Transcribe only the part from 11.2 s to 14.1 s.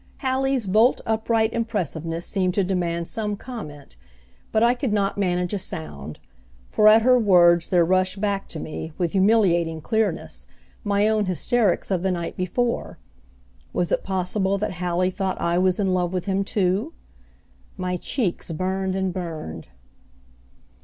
hysterics of the night before. Was it